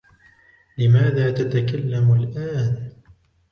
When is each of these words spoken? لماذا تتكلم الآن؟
لماذا 0.77 1.31
تتكلم 1.31 2.11
الآن؟ 2.13 2.91